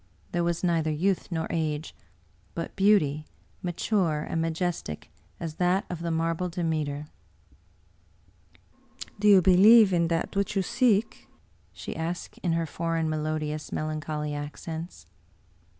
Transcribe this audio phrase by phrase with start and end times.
[0.31, 1.93] There was neither youth nor age,
[2.55, 3.27] but beauty,
[3.61, 7.05] mature and majestic as that of a marble Demeter."
[9.19, 11.27] Do you believe in that which you seek?"
[11.71, 15.05] she asked in her foreign, melodious, melancholy accents.